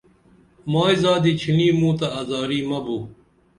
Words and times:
مائی 0.71 0.95
زادی 1.01 1.31
چِھنی 1.39 1.67
موں 1.79 1.93
تہ 1.99 2.07
ازاری 2.19 2.59
مہ 2.69 2.79
بُو 2.85 2.97